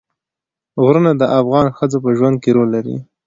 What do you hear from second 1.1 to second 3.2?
د افغان ښځو په ژوند کې رول لري.